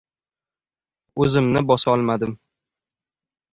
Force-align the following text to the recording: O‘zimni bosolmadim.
O‘zimni 1.25 1.63
bosolmadim. 1.73 2.35